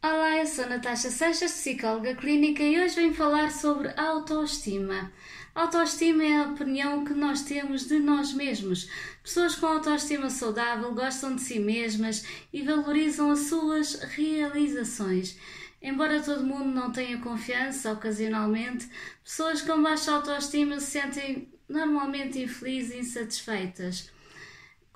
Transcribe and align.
Olá, 0.00 0.38
eu 0.38 0.46
sou 0.46 0.68
Natasha 0.68 1.10
Seixas, 1.10 1.50
psicóloga 1.50 2.14
clínica, 2.14 2.62
e 2.62 2.78
hoje 2.80 2.94
venho 2.94 3.12
falar 3.12 3.50
sobre 3.50 3.92
autoestima. 3.96 5.12
Autoestima 5.52 6.22
é 6.22 6.36
a 6.36 6.48
opinião 6.48 7.04
que 7.04 7.12
nós 7.12 7.42
temos 7.42 7.88
de 7.88 7.98
nós 7.98 8.32
mesmos. 8.32 8.88
Pessoas 9.24 9.56
com 9.56 9.66
autoestima 9.66 10.30
saudável 10.30 10.94
gostam 10.94 11.34
de 11.34 11.42
si 11.42 11.58
mesmas 11.58 12.24
e 12.52 12.62
valorizam 12.62 13.32
as 13.32 13.40
suas 13.48 14.00
realizações. 14.00 15.36
Embora 15.82 16.22
todo 16.22 16.46
mundo 16.46 16.66
não 16.66 16.92
tenha 16.92 17.18
confiança, 17.18 17.92
ocasionalmente, 17.92 18.88
pessoas 19.24 19.62
com 19.62 19.82
baixa 19.82 20.12
autoestima 20.12 20.78
se 20.78 20.92
sentem 20.92 21.52
normalmente 21.68 22.40
infelizes 22.40 22.94
e 22.94 22.98
insatisfeitas 23.00 24.12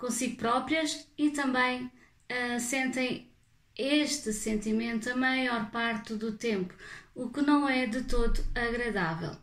consigo 0.02 0.36
próprias 0.36 1.08
e 1.16 1.30
também 1.30 1.84
uh, 1.84 2.58
sentem 2.58 3.31
este 3.76 4.32
sentimento 4.32 5.10
a 5.10 5.16
maior 5.16 5.70
parte 5.70 6.14
do 6.14 6.32
tempo, 6.32 6.74
o 7.14 7.30
que 7.30 7.40
não 7.40 7.68
é 7.68 7.86
de 7.86 8.02
todo 8.04 8.44
agradável. 8.54 9.36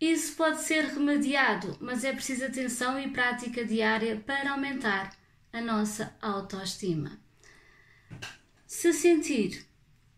Isso 0.00 0.36
pode 0.36 0.60
ser 0.60 0.84
remediado, 0.84 1.76
mas 1.80 2.04
é 2.04 2.12
preciso 2.12 2.44
atenção 2.44 3.00
e 3.00 3.10
prática 3.10 3.64
diária 3.64 4.22
para 4.26 4.52
aumentar 4.52 5.16
a 5.52 5.60
nossa 5.60 6.14
autoestima. 6.20 7.18
Se 8.66 8.92
sentir 8.92 9.66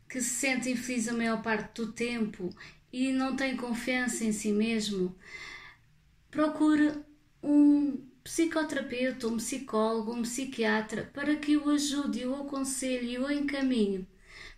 que 0.08 0.20
se 0.20 0.30
sente 0.30 0.70
infeliz 0.70 1.06
a 1.06 1.12
maior 1.12 1.42
parte 1.42 1.80
do 1.80 1.92
tempo 1.92 2.52
e 2.92 3.12
não 3.12 3.36
tem 3.36 3.56
confiança 3.56 4.24
em 4.24 4.32
si 4.32 4.50
mesmo, 4.50 5.16
procure 6.30 6.94
um 7.42 8.07
psicoterapeuta, 8.28 9.27
um 9.27 9.38
psicólogo, 9.38 10.12
um 10.12 10.20
psiquiatra 10.20 11.10
para 11.14 11.34
que 11.36 11.56
o 11.56 11.70
ajude, 11.70 12.27
o 12.27 12.34
aconselhe 12.34 13.14
e 13.14 13.19
o 13.19 13.30
encaminhe 13.30 14.06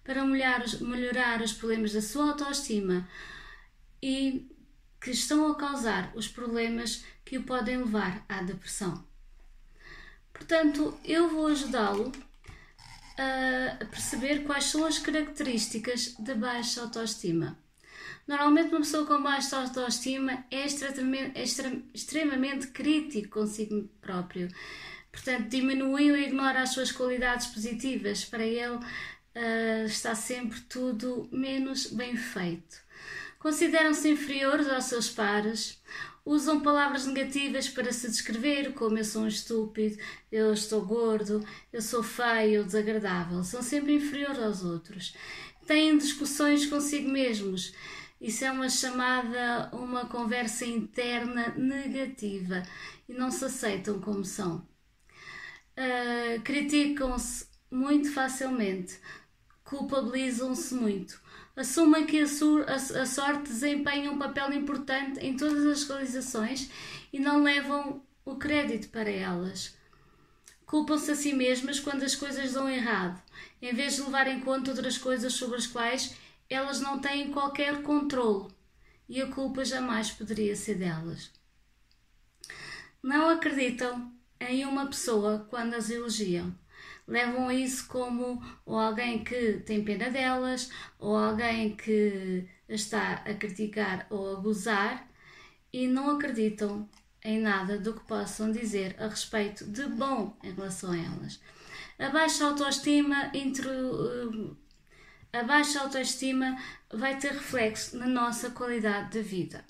para 0.02 0.24
melhorar, 0.24 0.64
melhorar 0.80 1.40
os 1.40 1.52
problemas 1.52 1.92
da 1.92 2.02
sua 2.02 2.30
autoestima 2.30 3.08
e 4.02 4.50
que 5.00 5.12
estão 5.12 5.48
a 5.48 5.54
causar 5.54 6.10
os 6.16 6.26
problemas 6.26 7.04
que 7.24 7.38
o 7.38 7.44
podem 7.44 7.78
levar 7.78 8.24
à 8.28 8.42
depressão. 8.42 9.04
Portanto, 10.32 10.98
eu 11.04 11.28
vou 11.28 11.46
ajudá-lo 11.46 12.10
a 13.80 13.84
perceber 13.84 14.40
quais 14.40 14.64
são 14.64 14.84
as 14.84 14.98
características 14.98 16.16
da 16.18 16.34
baixa 16.34 16.82
autoestima. 16.82 17.56
Normalmente, 18.30 18.68
uma 18.68 18.78
pessoa 18.78 19.04
com 19.04 19.20
baixa 19.20 19.56
autoestima 19.56 20.44
é 20.52 20.64
extremamente, 20.64 21.36
é 21.36 21.42
extremamente 21.92 22.68
crítico 22.68 23.40
consigo 23.40 23.90
próprio. 24.00 24.48
Portanto, 25.10 25.48
diminui 25.48 26.12
ou 26.12 26.16
ignora 26.16 26.62
as 26.62 26.70
suas 26.70 26.92
qualidades 26.92 27.48
positivas. 27.48 28.24
Para 28.24 28.44
ele, 28.44 28.76
uh, 28.76 29.84
está 29.84 30.14
sempre 30.14 30.60
tudo 30.60 31.28
menos 31.32 31.88
bem 31.88 32.16
feito. 32.16 32.76
Consideram-se 33.40 34.08
inferiores 34.08 34.68
aos 34.68 34.84
seus 34.84 35.10
pares, 35.10 35.82
usam 36.24 36.60
palavras 36.60 37.06
negativas 37.06 37.68
para 37.68 37.92
se 37.92 38.08
descrever, 38.08 38.74
como 38.74 38.96
eu 38.96 39.04
sou 39.04 39.22
um 39.22 39.26
estúpido, 39.26 40.00
eu 40.30 40.52
estou 40.52 40.86
gordo, 40.86 41.44
eu 41.72 41.82
sou 41.82 42.04
feio, 42.04 42.62
desagradável. 42.62 43.42
São 43.42 43.60
sempre 43.60 43.92
inferiores 43.92 44.38
aos 44.38 44.62
outros. 44.62 45.16
Têm 45.66 45.98
discussões 45.98 46.64
consigo 46.66 47.08
mesmos 47.08 47.72
isso 48.20 48.44
é 48.44 48.50
uma 48.52 48.68
chamada 48.68 49.70
uma 49.72 50.04
conversa 50.06 50.66
interna 50.66 51.54
negativa 51.56 52.62
e 53.08 53.14
não 53.14 53.30
se 53.30 53.44
aceitam 53.46 53.98
como 54.00 54.24
são. 54.24 54.68
Uh, 55.76 56.40
Criticam-se 56.42 57.46
muito 57.70 58.12
facilmente, 58.12 58.98
culpabilizam-se 59.64 60.74
muito, 60.74 61.20
assumem 61.56 62.04
que 62.04 62.20
a, 62.20 62.24
a, 62.24 62.74
a, 63.02 63.06
sorte 63.06 63.44
desempenha 63.44 64.10
um 64.10 64.18
papel 64.18 64.52
importante 64.52 65.20
em 65.20 65.36
todas 65.36 65.64
as 65.64 65.88
realizações 65.88 66.70
e 67.12 67.18
não 67.18 67.42
levam 67.42 68.02
o 68.24 68.36
crédito 68.36 68.88
para 68.90 69.08
elas. 69.08 69.74
Culpam-se 70.66 71.10
a 71.10 71.16
si 71.16 71.32
mesmas 71.32 71.80
quando 71.80 72.02
as 72.02 72.14
coisas 72.14 72.52
dão 72.52 72.68
errado, 72.68 73.20
em 73.62 73.74
vez 73.74 73.96
de 73.96 74.02
levar 74.02 74.26
em 74.26 74.40
conta 74.40 74.70
outras 74.70 74.98
coisas 74.98 75.32
sobre 75.32 75.56
as 75.56 75.66
quais 75.66 76.14
elas 76.50 76.80
não 76.80 77.00
têm 77.00 77.30
qualquer 77.30 77.82
controle 77.82 78.52
e 79.08 79.22
a 79.22 79.28
culpa 79.28 79.64
jamais 79.64 80.10
poderia 80.10 80.56
ser 80.56 80.74
delas. 80.74 81.30
Não 83.02 83.30
acreditam 83.30 84.12
em 84.40 84.64
uma 84.64 84.86
pessoa 84.86 85.46
quando 85.48 85.74
as 85.74 85.88
elogiam. 85.88 86.54
Levam 87.06 87.50
isso 87.50 87.86
como 87.88 88.42
ou 88.64 88.78
alguém 88.78 89.24
que 89.24 89.54
tem 89.66 89.84
pena 89.84 90.10
delas, 90.10 90.70
ou 90.98 91.16
alguém 91.16 91.74
que 91.76 92.46
está 92.68 93.14
a 93.14 93.34
criticar 93.34 94.06
ou 94.10 94.36
a 94.36 94.40
gozar, 94.40 95.08
e 95.72 95.86
não 95.86 96.10
acreditam 96.10 96.88
em 97.24 97.40
nada 97.40 97.78
do 97.78 97.94
que 97.94 98.06
possam 98.06 98.50
dizer 98.50 98.96
a 98.98 99.08
respeito 99.08 99.64
de 99.64 99.86
bom 99.86 100.36
em 100.42 100.52
relação 100.52 100.92
a 100.92 100.96
elas. 100.96 101.40
A 101.98 102.08
baixa 102.10 102.46
autoestima 102.46 103.30
a 105.32 105.44
baixa 105.44 105.80
autoestima 105.80 106.58
vai 106.92 107.16
ter 107.18 107.32
reflexo 107.32 107.96
na 107.96 108.06
nossa 108.06 108.50
qualidade 108.50 109.12
de 109.12 109.22
vida. 109.22 109.64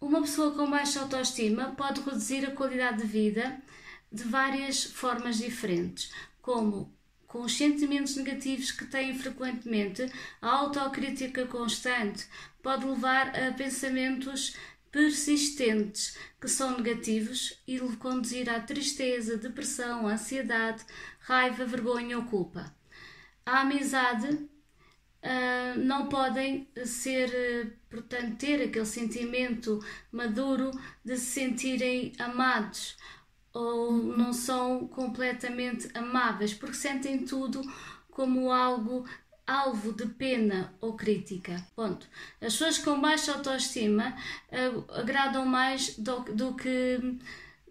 Uma 0.00 0.20
pessoa 0.20 0.52
com 0.54 0.70
baixa 0.70 1.00
autoestima 1.00 1.74
pode 1.74 2.02
reduzir 2.02 2.44
a 2.44 2.50
qualidade 2.50 2.98
de 3.02 3.06
vida 3.06 3.62
de 4.10 4.24
várias 4.24 4.84
formas 4.84 5.38
diferentes, 5.38 6.12
como 6.42 6.92
com 7.26 7.40
os 7.42 7.56
sentimentos 7.56 8.14
negativos 8.16 8.70
que 8.70 8.84
têm 8.84 9.18
frequentemente, 9.18 10.06
a 10.42 10.50
autocrítica 10.50 11.46
constante 11.46 12.26
pode 12.62 12.84
levar 12.84 13.28
a 13.28 13.52
pensamentos 13.52 14.54
persistentes 14.90 16.18
que 16.38 16.46
são 16.46 16.76
negativos 16.76 17.58
e 17.66 17.78
conduzir 17.96 18.50
à 18.50 18.60
tristeza, 18.60 19.38
depressão, 19.38 20.06
ansiedade, 20.06 20.84
raiva, 21.20 21.64
vergonha 21.64 22.18
ou 22.18 22.24
culpa 22.24 22.74
a 23.44 23.60
amizade 23.60 24.28
uh, 24.28 25.78
não 25.78 26.08
podem 26.08 26.68
ser, 26.84 27.78
portanto, 27.90 28.36
ter 28.36 28.62
aquele 28.62 28.86
sentimento 28.86 29.80
maduro 30.10 30.70
de 31.04 31.16
se 31.16 31.40
sentirem 31.40 32.12
amados 32.18 32.96
ou 33.52 33.92
não 33.92 34.32
são 34.32 34.86
completamente 34.88 35.88
amáveis 35.94 36.54
porque 36.54 36.74
sentem 36.74 37.24
tudo 37.24 37.60
como 38.10 38.50
algo 38.50 39.04
alvo 39.46 39.92
de 39.92 40.06
pena 40.06 40.72
ou 40.80 40.94
crítica. 40.94 41.62
Ponto. 41.74 42.06
As 42.40 42.52
pessoas 42.54 42.78
com 42.78 43.00
baixa 43.00 43.32
autoestima 43.32 44.16
uh, 44.50 44.92
agradam 44.92 45.44
mais 45.44 45.96
do, 45.98 46.20
do 46.20 46.54
que 46.54 47.18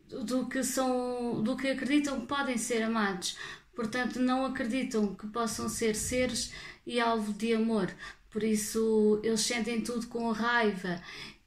do 0.08 0.46
que 0.48 0.62
são 0.62 1.42
do 1.42 1.56
que 1.56 1.70
acreditam 1.70 2.20
que 2.20 2.28
podem 2.28 2.58
ser 2.58 2.84
amados 2.84 3.38
portanto 3.82 4.20
não 4.20 4.46
acreditam 4.46 5.16
que 5.16 5.26
possam 5.28 5.68
ser 5.68 5.96
seres 5.96 6.54
e 6.86 7.00
alvo 7.00 7.34
de 7.34 7.54
amor. 7.54 7.92
Por 8.30 8.44
isso 8.44 9.20
eles 9.24 9.42
sentem 9.42 9.82
tudo 9.82 10.06
com 10.06 10.32
raiva 10.32 11.02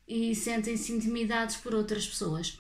e 0.07 0.35
sentem-se 0.35 0.93
intimidados 0.93 1.57
por 1.57 1.75
outras 1.75 2.07
pessoas. 2.07 2.59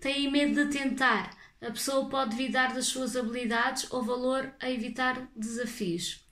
Têm 0.00 0.30
medo 0.30 0.64
de 0.64 0.78
tentar. 0.78 1.36
A 1.60 1.70
pessoa 1.70 2.08
pode 2.08 2.30
duvidar 2.30 2.72
das 2.72 2.86
suas 2.86 3.14
habilidades 3.14 3.86
ou 3.92 4.02
valor 4.02 4.50
a 4.58 4.70
evitar 4.70 5.28
desafios. 5.36 6.24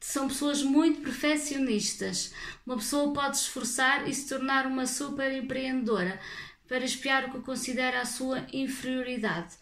São 0.00 0.26
pessoas 0.26 0.60
muito 0.60 1.02
perfeccionistas. 1.02 2.32
Uma 2.66 2.76
pessoa 2.76 3.12
pode 3.12 3.36
esforçar 3.36 4.08
e 4.08 4.12
se 4.12 4.28
tornar 4.28 4.66
uma 4.66 4.86
super 4.86 5.30
empreendedora 5.30 6.18
para 6.66 6.84
espiar 6.84 7.26
o 7.26 7.32
que 7.32 7.40
considera 7.40 8.00
a 8.00 8.04
sua 8.04 8.44
inferioridade 8.52 9.56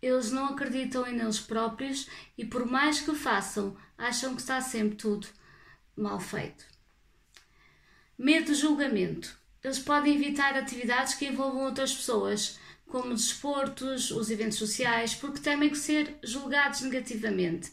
eles 0.00 0.30
não 0.30 0.46
acreditam 0.46 1.06
em 1.06 1.20
eles 1.20 1.40
próprios 1.40 2.08
e, 2.36 2.44
por 2.44 2.66
mais 2.66 3.00
que 3.00 3.14
façam, 3.14 3.76
acham 3.96 4.34
que 4.34 4.40
está 4.40 4.60
sempre 4.60 4.96
tudo 4.96 5.26
mal 5.96 6.20
feito. 6.20 6.64
Medo 8.18 8.46
de 8.46 8.54
julgamento. 8.54 9.38
Eles 9.62 9.78
podem 9.78 10.14
evitar 10.14 10.56
atividades 10.56 11.14
que 11.14 11.26
envolvam 11.26 11.64
outras 11.64 11.94
pessoas, 11.94 12.58
como 12.86 13.12
os 13.12 13.26
desportos, 13.26 14.10
os 14.10 14.30
eventos 14.30 14.58
sociais, 14.58 15.14
porque 15.14 15.40
temem 15.40 15.74
ser 15.74 16.16
julgados 16.22 16.82
negativamente. 16.82 17.72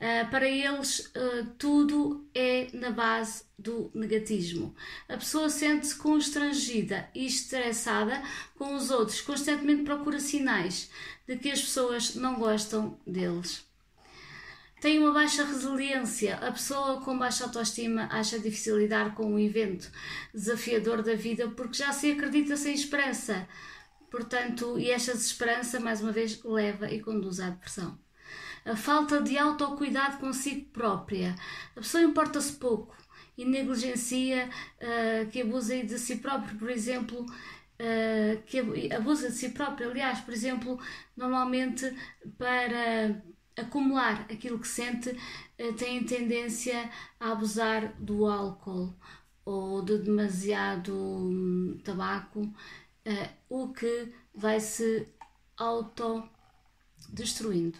Uh, 0.00 0.30
para 0.30 0.48
eles, 0.48 1.00
uh, 1.14 1.44
tudo 1.58 2.26
é 2.34 2.68
na 2.72 2.90
base 2.90 3.44
do 3.58 3.90
negatismo. 3.94 4.74
A 5.06 5.18
pessoa 5.18 5.50
sente-se 5.50 5.94
constrangida 5.94 7.06
e 7.14 7.26
estressada 7.26 8.22
com 8.56 8.74
os 8.74 8.90
outros, 8.90 9.20
constantemente 9.20 9.82
procura 9.82 10.18
sinais 10.18 10.90
de 11.28 11.36
que 11.36 11.50
as 11.50 11.60
pessoas 11.60 12.14
não 12.14 12.36
gostam 12.36 12.98
deles. 13.06 13.68
Tem 14.80 14.98
uma 14.98 15.12
baixa 15.12 15.44
resiliência. 15.44 16.36
A 16.36 16.50
pessoa 16.50 17.02
com 17.02 17.18
baixa 17.18 17.44
autoestima 17.44 18.08
acha 18.10 18.38
difícil 18.38 18.78
lidar 18.78 19.14
com 19.14 19.26
um 19.26 19.38
evento 19.38 19.92
desafiador 20.32 21.02
da 21.02 21.14
vida 21.14 21.48
porque 21.50 21.76
já 21.76 21.92
se 21.92 22.10
acredita 22.10 22.56
sem 22.56 22.72
esperança. 22.72 23.46
Portanto, 24.10 24.78
e 24.78 24.90
esta 24.90 25.12
desesperança, 25.12 25.78
mais 25.78 26.00
uma 26.00 26.10
vez, 26.10 26.42
leva 26.42 26.90
e 26.90 27.00
conduz 27.00 27.38
à 27.38 27.50
depressão. 27.50 27.98
A 28.64 28.76
falta 28.76 29.20
de 29.20 29.36
autocuidado 29.38 30.18
consigo 30.18 30.66
própria. 30.70 31.34
A 31.76 31.80
pessoa 31.80 32.02
importa-se 32.02 32.52
pouco 32.52 32.96
e 33.36 33.44
negligencia, 33.44 34.48
uh, 34.80 35.28
que 35.30 35.40
abusa 35.40 35.82
de 35.82 35.98
si 35.98 36.16
próprio, 36.16 36.58
por 36.58 36.70
exemplo, 36.70 37.22
uh, 37.22 38.42
que 38.46 38.92
abusa 38.92 39.30
de 39.30 39.36
si 39.36 39.50
próprio, 39.50 39.90
aliás, 39.90 40.20
por 40.20 40.34
exemplo, 40.34 40.78
normalmente 41.16 41.96
para 42.36 43.22
acumular 43.56 44.26
aquilo 44.30 44.58
que 44.58 44.68
sente, 44.68 45.10
uh, 45.10 45.72
tem 45.74 46.04
tendência 46.04 46.90
a 47.18 47.32
abusar 47.32 47.94
do 47.98 48.26
álcool 48.26 48.94
ou 49.44 49.82
de 49.82 49.98
demasiado 49.98 50.94
um, 50.94 51.80
tabaco, 51.82 52.52
o 53.48 53.72
que 53.72 54.12
vai 54.34 54.60
se 54.60 55.08
autodestruindo. 55.56 57.78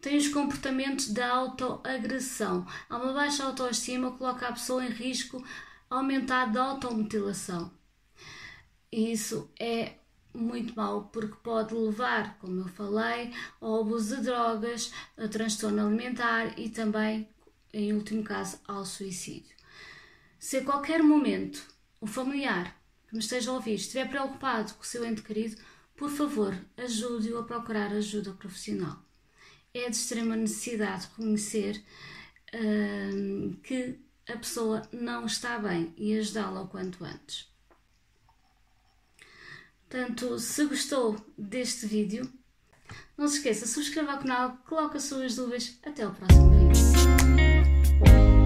Tem 0.00 0.16
os 0.16 0.28
comportamentos 0.28 1.08
da 1.10 1.28
autoagressão. 1.28 2.66
Há 2.88 2.96
uma 2.96 3.12
baixa 3.12 3.44
autoestima 3.44 4.12
coloca 4.12 4.48
a 4.48 4.52
pessoa 4.52 4.84
em 4.84 4.90
risco 4.90 5.44
aumentado 5.90 6.52
da 6.52 6.62
automutilação. 6.62 7.70
E 8.90 9.12
isso 9.12 9.50
é 9.58 9.94
muito 10.34 10.74
mau 10.76 11.04
porque 11.12 11.36
pode 11.42 11.74
levar, 11.74 12.38
como 12.38 12.60
eu 12.60 12.68
falei, 12.68 13.32
ao 13.60 13.80
abuso 13.80 14.16
de 14.16 14.22
drogas, 14.22 14.92
a 15.16 15.26
transtorno 15.28 15.86
alimentar 15.86 16.58
e 16.58 16.68
também, 16.68 17.28
em 17.72 17.92
último 17.92 18.22
caso, 18.22 18.58
ao 18.66 18.84
suicídio. 18.84 19.56
Se 20.38 20.58
a 20.58 20.64
qualquer 20.64 21.02
momento 21.02 21.62
o 22.00 22.06
familiar 22.06 22.76
que 23.08 23.14
me 23.14 23.20
esteja 23.20 23.50
a 23.50 23.54
ouvir 23.54 23.74
estiver 23.74 24.08
preocupado 24.08 24.74
com 24.74 24.82
o 24.82 24.86
seu 24.86 25.04
ente 25.04 25.22
querido, 25.22 25.60
por 25.96 26.10
favor, 26.10 26.56
ajude-o 26.76 27.38
a 27.38 27.42
procurar 27.42 27.92
ajuda 27.92 28.32
profissional. 28.32 29.07
É 29.78 29.88
de 29.88 29.96
extrema 29.96 30.34
necessidade 30.34 31.06
reconhecer 31.06 31.80
hum, 32.52 33.56
que 33.62 33.96
a 34.28 34.36
pessoa 34.36 34.82
não 34.92 35.24
está 35.24 35.58
bem 35.58 35.94
e 35.96 36.18
ajudá-la 36.18 36.62
o 36.62 36.68
quanto 36.68 37.04
antes. 37.04 37.48
Portanto, 39.88 40.38
se 40.38 40.66
gostou 40.66 41.16
deste 41.38 41.86
vídeo, 41.86 42.30
não 43.16 43.28
se 43.28 43.36
esqueça, 43.36 43.66
subscreva 43.66 44.16
o 44.16 44.18
canal, 44.18 44.58
coloque 44.66 44.96
as 44.96 45.04
suas 45.04 45.36
dúvidas. 45.36 45.78
Até 45.82 46.06
o 46.06 46.12
próximo 46.12 46.50
vídeo. 46.50 48.37